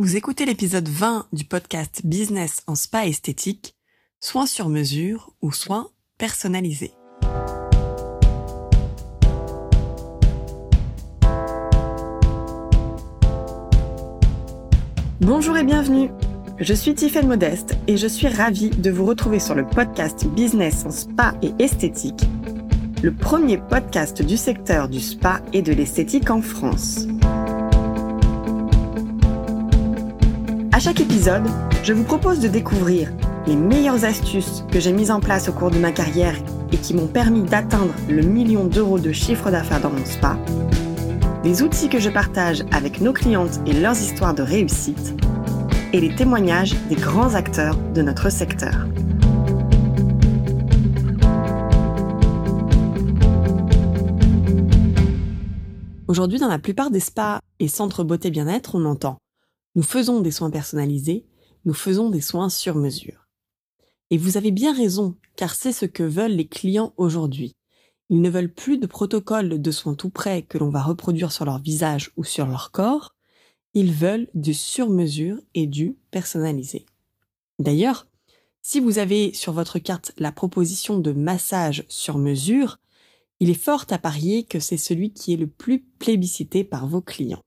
[0.00, 3.76] Vous écoutez l'épisode 20 du podcast Business en spa esthétique,
[4.18, 6.92] soins sur mesure ou soins personnalisés.
[15.20, 16.08] Bonjour et bienvenue.
[16.58, 20.86] Je suis Tiffaine Modeste et je suis ravie de vous retrouver sur le podcast Business
[20.86, 22.22] en spa et esthétique,
[23.02, 27.06] le premier podcast du secteur du spa et de l'esthétique en France.
[30.80, 31.46] À chaque épisode,
[31.82, 33.12] je vous propose de découvrir
[33.46, 36.34] les meilleures astuces que j'ai mises en place au cours de ma carrière
[36.72, 40.38] et qui m'ont permis d'atteindre le million d'euros de chiffre d'affaires dans mon spa,
[41.42, 45.22] des outils que je partage avec nos clientes et leurs histoires de réussite,
[45.92, 48.86] et les témoignages des grands acteurs de notre secteur.
[56.08, 59.18] Aujourd'hui, dans la plupart des spas et centres beauté bien-être, on entend
[59.74, 61.26] nous faisons des soins personnalisés,
[61.64, 63.28] nous faisons des soins sur mesure.
[64.10, 67.54] Et vous avez bien raison, car c'est ce que veulent les clients aujourd'hui.
[68.08, 71.44] Ils ne veulent plus de protocoles de soins tout prêts que l'on va reproduire sur
[71.44, 73.14] leur visage ou sur leur corps,
[73.72, 76.86] ils veulent du sur-mesure et du personnalisé.
[77.60, 78.08] D'ailleurs,
[78.62, 82.78] si vous avez sur votre carte la proposition de massage sur mesure,
[83.38, 87.00] il est fort à parier que c'est celui qui est le plus plébiscité par vos
[87.00, 87.42] clients.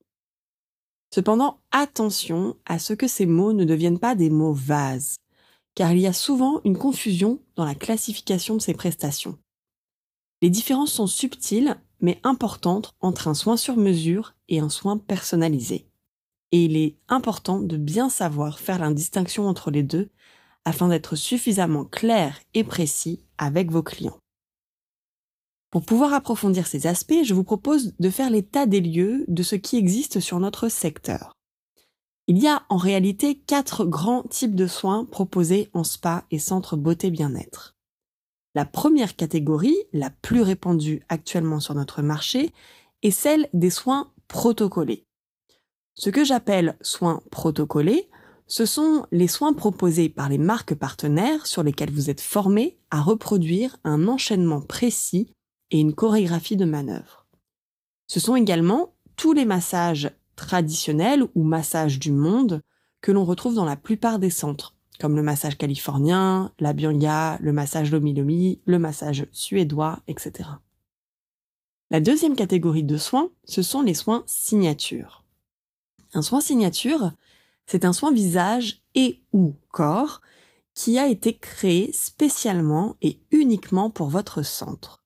[1.14, 5.14] Cependant, attention à ce que ces mots ne deviennent pas des mots vases,
[5.76, 9.38] car il y a souvent une confusion dans la classification de ces prestations.
[10.42, 15.86] Les différences sont subtiles mais importantes entre un soin sur mesure et un soin personnalisé.
[16.50, 20.10] Et il est important de bien savoir faire la distinction entre les deux
[20.64, 24.18] afin d'être suffisamment clair et précis avec vos clients.
[25.74, 29.56] Pour pouvoir approfondir ces aspects, je vous propose de faire l'état des lieux de ce
[29.56, 31.32] qui existe sur notre secteur.
[32.28, 36.76] Il y a en réalité quatre grands types de soins proposés en spa et centre
[36.76, 37.74] beauté bien-être.
[38.54, 42.52] La première catégorie, la plus répandue actuellement sur notre marché,
[43.02, 45.04] est celle des soins protocolés.
[45.94, 48.08] Ce que j'appelle soins protocolés,
[48.46, 53.02] ce sont les soins proposés par les marques partenaires sur lesquels vous êtes formés à
[53.02, 55.32] reproduire un enchaînement précis
[55.74, 57.26] et une chorégraphie de manœuvre.
[58.06, 62.62] Ce sont également tous les massages traditionnels ou massages du monde
[63.00, 67.52] que l'on retrouve dans la plupart des centres, comme le massage californien, la bianga, le
[67.52, 70.48] massage lomi-lomi, le massage suédois, etc.
[71.90, 75.24] La deuxième catégorie de soins, ce sont les soins signature.
[76.12, 77.10] Un soin signature,
[77.66, 80.20] c'est un soin visage et ou corps
[80.72, 85.03] qui a été créé spécialement et uniquement pour votre centre.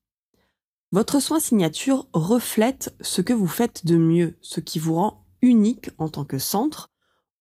[0.91, 5.91] Votre soin signature reflète ce que vous faites de mieux, ce qui vous rend unique
[5.99, 6.89] en tant que centre,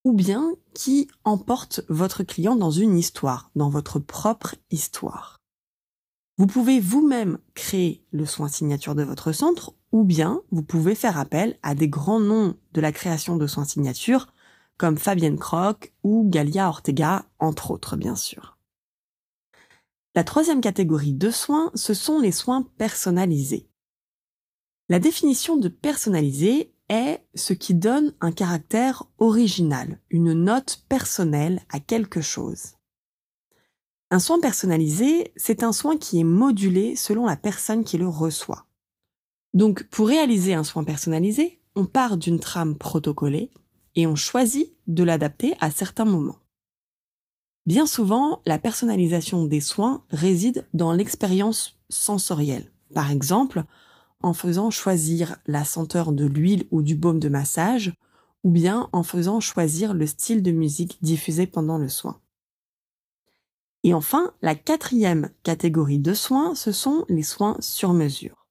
[0.04, 5.40] ou bien qui emporte votre client dans une histoire, dans votre propre histoire.
[6.36, 11.18] Vous pouvez vous-même créer le soin signature de votre centre, ou bien vous pouvez faire
[11.18, 14.26] appel à des grands noms de la création de soins signature,
[14.76, 18.57] comme Fabienne Croc ou Galia Ortega, entre autres bien sûr.
[20.18, 23.68] La troisième catégorie de soins, ce sont les soins personnalisés.
[24.88, 31.78] La définition de personnalisé est ce qui donne un caractère original, une note personnelle à
[31.78, 32.72] quelque chose.
[34.10, 38.66] Un soin personnalisé, c'est un soin qui est modulé selon la personne qui le reçoit.
[39.54, 43.52] Donc, pour réaliser un soin personnalisé, on part d'une trame protocolée
[43.94, 46.40] et on choisit de l'adapter à certains moments.
[47.68, 52.72] Bien souvent, la personnalisation des soins réside dans l'expérience sensorielle.
[52.94, 53.64] Par exemple,
[54.22, 57.92] en faisant choisir la senteur de l'huile ou du baume de massage,
[58.42, 62.18] ou bien en faisant choisir le style de musique diffusé pendant le soin.
[63.84, 68.46] Et enfin, la quatrième catégorie de soins, ce sont les soins sur mesure.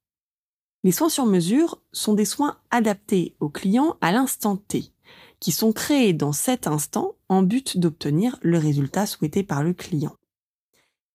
[0.84, 4.92] Les soins sur mesure sont des soins adaptés au client à l'instant T
[5.40, 10.16] qui sont créés dans cet instant en but d'obtenir le résultat souhaité par le client.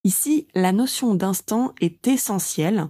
[0.04, 2.88] Ici, la notion d'instant est essentielle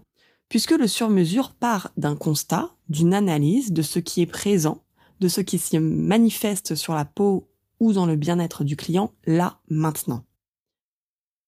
[0.49, 4.85] puisque le sur-mesure part d'un constat, d'une analyse de ce qui est présent,
[5.21, 7.49] de ce qui se manifeste sur la peau
[7.81, 10.25] ou dans le bien-être du client là maintenant.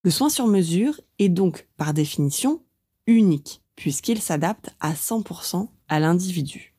[0.03, 2.62] Le soin sur mesure est donc par définition
[3.06, 6.75] unique puisqu'il s'adapte à 100% à l'individu.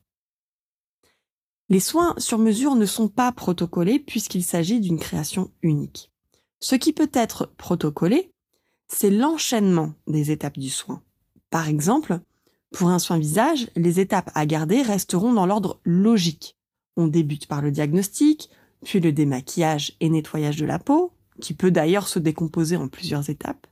[1.70, 6.10] Les soins sur mesure ne sont pas protocolés puisqu'il s'agit d'une création unique.
[6.60, 8.32] Ce qui peut être protocolé,
[8.88, 11.02] c'est l'enchaînement des étapes du soin.
[11.50, 12.20] Par exemple,
[12.72, 16.56] pour un soin visage, les étapes à garder resteront dans l'ordre logique.
[16.96, 18.50] On débute par le diagnostic,
[18.84, 23.30] puis le démaquillage et nettoyage de la peau, qui peut d'ailleurs se décomposer en plusieurs
[23.30, 23.66] étapes.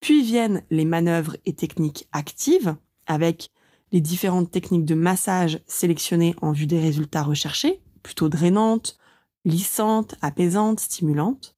[0.00, 2.76] Puis viennent les manœuvres et techniques actives,
[3.06, 3.50] avec
[3.92, 8.98] les différentes techniques de massage sélectionnées en vue des résultats recherchés, plutôt drainantes,
[9.44, 11.56] lissantes, apaisantes, stimulantes.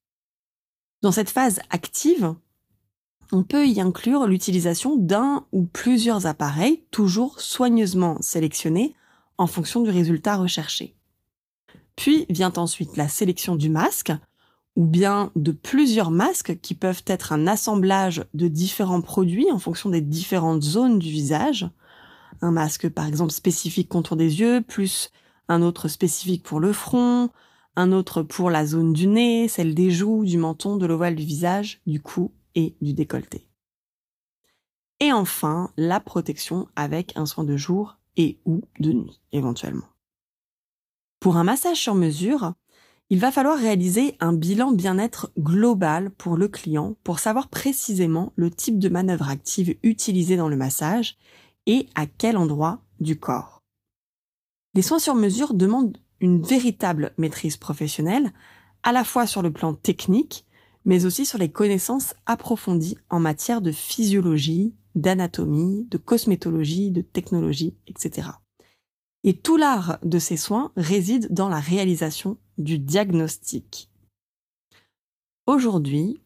[1.02, 2.34] Dans cette phase active,
[3.32, 8.94] on peut y inclure l'utilisation d'un ou plusieurs appareils, toujours soigneusement sélectionnés
[9.36, 10.94] en fonction du résultat recherché.
[11.96, 14.12] Puis vient ensuite la sélection du masque,
[14.76, 19.90] ou bien de plusieurs masques qui peuvent être un assemblage de différents produits en fonction
[19.90, 21.68] des différentes zones du visage.
[22.40, 25.10] Un masque par exemple spécifique contour des yeux, plus
[25.48, 27.30] un autre spécifique pour le front,
[27.76, 31.24] un autre pour la zone du nez, celle des joues, du menton, de l'ovale du
[31.24, 33.48] visage, du cou et du décolleté.
[35.00, 39.86] Et enfin, la protection avec un soin de jour et ou de nuit éventuellement.
[41.20, 42.52] Pour un massage sur mesure,
[43.10, 48.50] il va falloir réaliser un bilan bien-être global pour le client pour savoir précisément le
[48.50, 51.16] type de manœuvre active utilisée dans le massage
[51.68, 53.62] et à quel endroit du corps.
[54.74, 58.32] Les soins sur mesure demandent une véritable maîtrise professionnelle,
[58.82, 60.46] à la fois sur le plan technique,
[60.84, 67.76] mais aussi sur les connaissances approfondies en matière de physiologie, d'anatomie, de cosmétologie, de technologie,
[67.86, 68.28] etc.
[69.22, 73.90] Et tout l'art de ces soins réside dans la réalisation du diagnostic.
[75.46, 76.20] Aujourd'hui,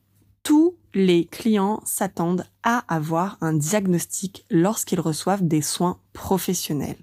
[0.94, 6.98] les clients s'attendent à avoir un diagnostic lorsqu'ils reçoivent des soins professionnels.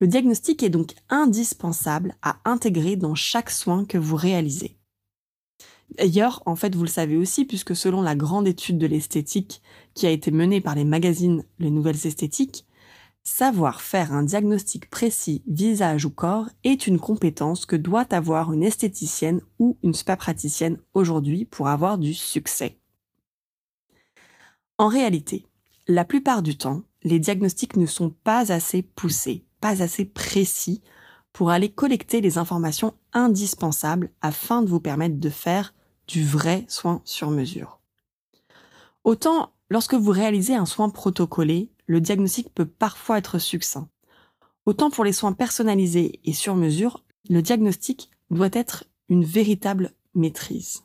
[0.00, 4.76] Le diagnostic est donc indispensable à intégrer dans chaque soin que vous réalisez.
[5.96, 9.62] D'ailleurs, en fait, vous le savez aussi, puisque selon la grande étude de l'esthétique
[9.94, 12.64] qui a été menée par les magazines Les Nouvelles Esthétiques,
[13.24, 18.64] Savoir faire un diagnostic précis visage ou corps est une compétence que doit avoir une
[18.64, 22.80] esthéticienne ou une spa praticienne aujourd'hui pour avoir du succès.
[24.76, 25.46] En réalité,
[25.86, 30.82] la plupart du temps, les diagnostics ne sont pas assez poussés, pas assez précis
[31.32, 35.74] pour aller collecter les informations indispensables afin de vous permettre de faire
[36.08, 37.80] du vrai soin sur mesure.
[39.04, 43.88] Autant lorsque vous réalisez un soin protocolé, le diagnostic peut parfois être succinct.
[44.66, 50.82] Autant pour les soins personnalisés et sur mesure, le diagnostic doit être une véritable maîtrise.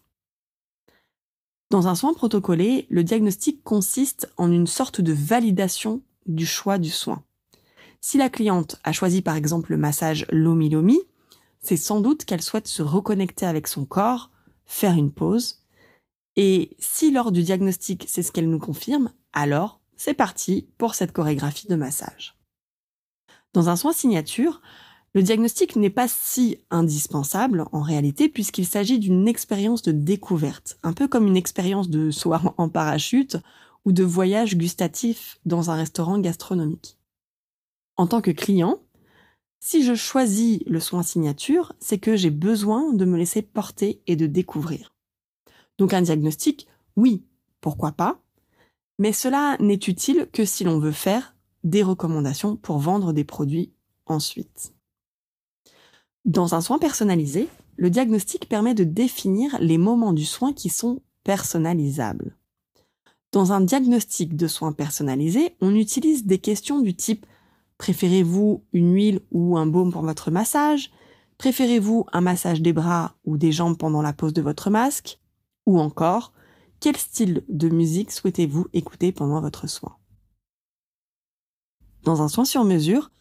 [1.70, 6.90] Dans un soin protocolé, le diagnostic consiste en une sorte de validation du choix du
[6.90, 7.24] soin.
[8.00, 11.00] Si la cliente a choisi par exemple le massage Lomi Lomi,
[11.60, 14.32] c'est sans doute qu'elle souhaite se reconnecter avec son corps,
[14.66, 15.62] faire une pause.
[16.38, 21.12] Et si lors du diagnostic c'est ce qu'elle nous confirme, alors c'est parti pour cette
[21.12, 22.38] chorégraphie de massage.
[23.54, 24.62] Dans un soin signature,
[25.16, 30.94] le diagnostic n'est pas si indispensable en réalité puisqu'il s'agit d'une expérience de découverte, un
[30.94, 33.38] peu comme une expérience de soir en parachute
[33.84, 37.00] ou de voyage gustatif dans un restaurant gastronomique.
[37.96, 38.80] En tant que client,
[39.60, 44.16] si je choisis le soin signature, c'est que j'ai besoin de me laisser porter et
[44.16, 44.94] de découvrir.
[45.78, 47.24] Donc un diagnostic, oui,
[47.62, 48.20] pourquoi pas,
[49.00, 53.72] mais cela n'est utile que si l'on veut faire des recommandations pour vendre des produits
[54.06, 54.74] ensuite.
[56.26, 57.48] Dans un soin personnalisé,
[57.78, 62.36] le diagnostic permet de définir les moments du soin qui sont personnalisables.
[63.32, 67.26] Dans un diagnostic de soins personnalisé, on utilise des questions du type
[67.78, 70.90] Préférez-vous une huile ou un baume pour votre massage?
[71.38, 75.20] Préférez-vous un massage des bras ou des jambes pendant la pose de votre masque?
[75.68, 76.34] Ou encore
[76.80, 79.98] quel style de musique souhaitez-vous écouter pendant votre soin?
[82.04, 83.12] Dans un soin sur mesure,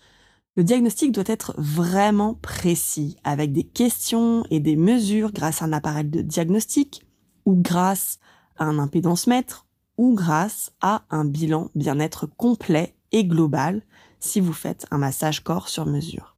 [0.55, 5.73] le diagnostic doit être vraiment précis, avec des questions et des mesures grâce à un
[5.73, 7.05] appareil de diagnostic,
[7.47, 8.21] ou grâce
[8.57, 9.67] à un impédance mètre,
[9.99, 13.83] ou grâce à un bilan bien-être complet et global
[14.21, 16.36] si vous faites un massage corps sur mesure.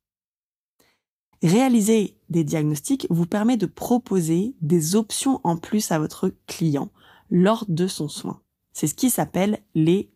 [1.42, 6.90] Réaliser des diagnostics vous permet de proposer des options en plus à votre client
[7.30, 8.40] lors de son soin.
[8.72, 10.10] C'est ce qui s'appelle les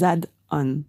[0.00, 0.82] add-ons.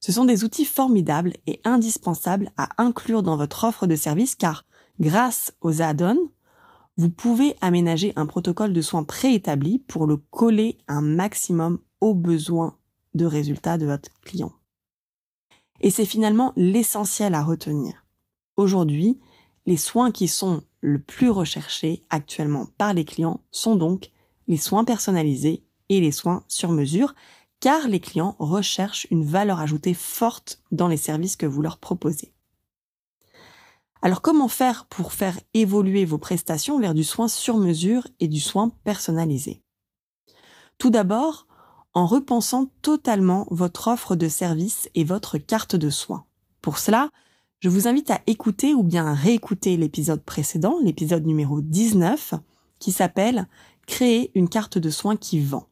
[0.00, 4.66] Ce sont des outils formidables et indispensables à inclure dans votre offre de service car
[5.00, 6.30] grâce aux add-ons,
[6.98, 12.76] vous pouvez aménager un protocole de soins préétabli pour le coller un maximum aux besoins
[13.14, 14.52] de résultats de votre client.
[15.80, 18.05] Et c'est finalement l'essentiel à retenir.
[18.56, 19.20] Aujourd'hui,
[19.66, 24.10] les soins qui sont le plus recherchés actuellement par les clients sont donc
[24.48, 27.14] les soins personnalisés et les soins sur mesure,
[27.60, 32.32] car les clients recherchent une valeur ajoutée forte dans les services que vous leur proposez.
[34.02, 38.40] Alors comment faire pour faire évoluer vos prestations vers du soin sur mesure et du
[38.40, 39.62] soin personnalisé?
[40.78, 41.46] Tout d'abord,
[41.94, 46.26] en repensant totalement votre offre de service et votre carte de soins.
[46.60, 47.10] Pour cela,
[47.60, 52.34] je vous invite à écouter ou bien à réécouter l'épisode précédent, l'épisode numéro 19,
[52.78, 53.48] qui s'appelle
[53.86, 55.68] Créer une carte de soins qui vend.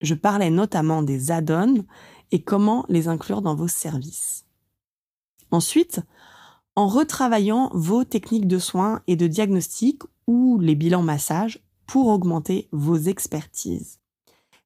[0.00, 1.84] Je parlais notamment des add-ons
[2.32, 4.44] et comment les inclure dans vos services.
[5.50, 6.00] Ensuite,
[6.76, 12.68] en retravaillant vos techniques de soins et de diagnostic ou les bilans massage pour augmenter
[12.72, 14.00] vos expertises.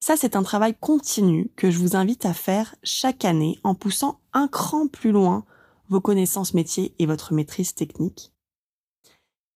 [0.00, 4.20] Ça, c'est un travail continu que je vous invite à faire chaque année en poussant
[4.32, 5.44] un cran plus loin
[5.88, 8.32] vos connaissances métiers et votre maîtrise technique.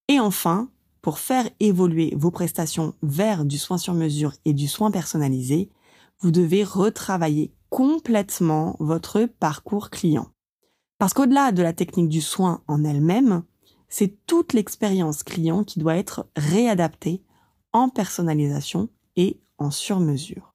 [0.08, 0.70] Et enfin,
[1.02, 5.70] pour faire évoluer vos prestations vers du soin sur mesure et du soin personnalisé,
[6.20, 10.28] vous devez retravailler complètement votre parcours client.
[10.98, 13.42] Parce qu'au-delà de la technique du soin en elle-même,
[13.88, 17.22] c'est toute l'expérience client qui doit être réadaptée
[17.72, 20.49] en personnalisation et en sur-mesure.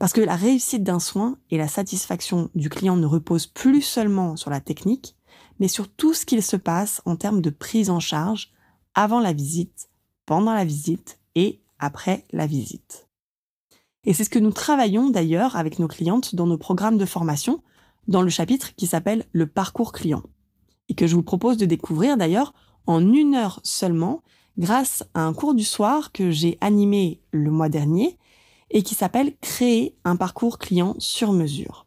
[0.00, 4.34] Parce que la réussite d'un soin et la satisfaction du client ne reposent plus seulement
[4.34, 5.14] sur la technique,
[5.58, 8.50] mais sur tout ce qu'il se passe en termes de prise en charge
[8.94, 9.90] avant la visite,
[10.24, 13.08] pendant la visite et après la visite.
[14.04, 17.62] Et c'est ce que nous travaillons d'ailleurs avec nos clientes dans nos programmes de formation
[18.08, 20.22] dans le chapitre qui s'appelle le parcours client
[20.88, 22.54] et que je vous propose de découvrir d'ailleurs
[22.86, 24.22] en une heure seulement
[24.56, 28.16] grâce à un cours du soir que j'ai animé le mois dernier
[28.70, 31.86] et qui s'appelle Créer un parcours client sur mesure.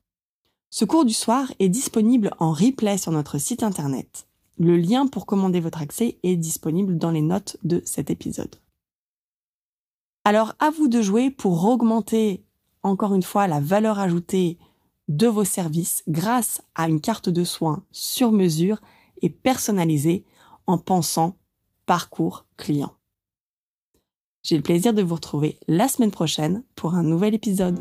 [0.69, 4.27] Ce cours du soir est disponible en replay sur notre site internet.
[4.57, 8.55] Le lien pour commander votre accès est disponible dans les notes de cet épisode.
[10.25, 12.43] Alors à vous de jouer pour augmenter
[12.81, 14.57] encore une fois la valeur ajoutée
[15.09, 18.81] de vos services grâce à une carte de soins sur mesure
[19.21, 20.25] et personnalisée
[20.65, 21.37] en pensant
[21.85, 22.93] parcours client.
[24.43, 27.79] J'ai le plaisir de vous retrouver la semaine prochaine pour un nouvel épisode.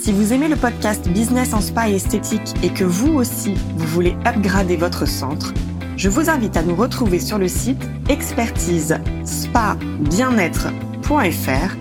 [0.00, 3.86] Si vous aimez le podcast Business en Spa et Esthétique et que vous aussi, vous
[3.86, 5.52] voulez upgrader votre centre,
[5.96, 9.76] je vous invite à nous retrouver sur le site expertise spa
[10.08, 11.76] bien-être.fr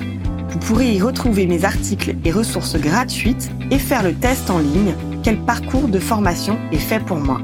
[0.49, 4.95] vous pourrez y retrouver mes articles et ressources gratuites et faire le test en ligne
[5.23, 7.41] quel parcours de formation est fait pour moi?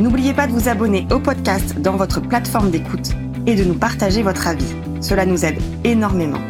[0.00, 3.12] N'oubliez pas de vous abonner au podcast dans votre plateforme d'écoute
[3.46, 4.74] et de nous partager votre avis.
[5.04, 6.40] Cela nous aide énormément.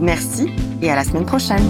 [0.00, 0.50] Merci
[0.82, 1.62] et à la semaine prochaine.